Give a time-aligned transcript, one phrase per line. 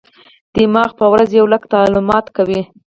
[0.57, 2.61] دماغ په ورځ یو لک تعاملات کوي.